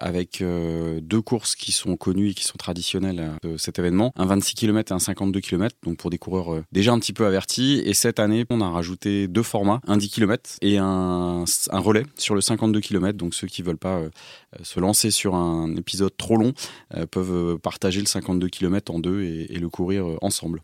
[0.00, 4.12] avec euh, deux courses qui sont connues et qui sont traditionnelles euh, à cet événement,
[4.16, 7.12] un 26 km et un 52 km, donc pour des coureurs euh, déjà un petit
[7.12, 7.82] peu avertis.
[7.84, 12.04] Et cette année, on a rajouté deux formats, un 10 km et un, un relais
[12.16, 13.18] sur le 52 km.
[13.18, 14.02] Donc ceux qui veulent pas
[14.62, 16.52] se lancer sur un épisode trop long
[17.10, 20.62] peuvent partager le 52 km en deux et le courir ensemble.